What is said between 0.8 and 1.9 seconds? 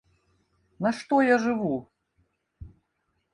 На што я жыву?